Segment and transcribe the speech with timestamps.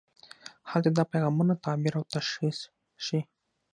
[0.71, 2.57] هلته دا پیغامونه تعبیر او تشخیص
[3.05, 3.19] شي.